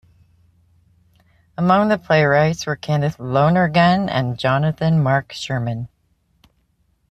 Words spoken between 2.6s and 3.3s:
were Kenneth